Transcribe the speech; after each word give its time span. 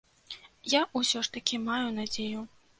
Я 0.73 0.81
ўсё 1.01 1.23
ж 1.29 1.33
такі 1.37 1.63
маю 1.69 1.87
надзею. 2.01 2.47